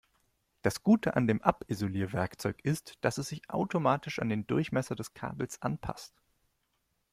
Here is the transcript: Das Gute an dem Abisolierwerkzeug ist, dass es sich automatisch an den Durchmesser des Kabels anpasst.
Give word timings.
Das 0.63 0.81
Gute 0.81 1.15
an 1.15 1.27
dem 1.27 1.43
Abisolierwerkzeug 1.43 2.65
ist, 2.65 2.97
dass 3.01 3.19
es 3.19 3.27
sich 3.29 3.47
automatisch 3.51 4.17
an 4.17 4.29
den 4.29 4.47
Durchmesser 4.47 4.95
des 4.95 5.13
Kabels 5.13 5.61
anpasst. 5.61 6.19